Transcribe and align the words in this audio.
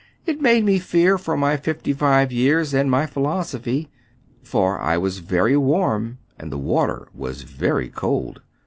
"It 0.25 0.41
made 0.41 0.65
me 0.65 0.79
fear 0.79 1.19
for 1.19 1.37
my 1.37 1.57
fifty 1.57 1.93
five 1.93 2.31
years 2.31 2.73
and 2.73 2.89
my 2.89 3.05
philosophy; 3.05 3.87
for 4.41 4.79
I 4.79 4.97
was 4.97 5.19
very 5.19 5.55
warm, 5.55 6.17
and 6.39 6.51
the 6.51 6.57
water 6.57 7.09
was 7.13 7.43
very 7.43 7.89
cold. 7.89 8.41